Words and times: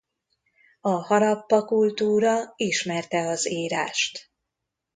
A 0.81 0.89
Harappa-kultúra 0.89 2.53
ismerte 2.55 3.27
az 3.27 3.49
írást. 3.49 4.31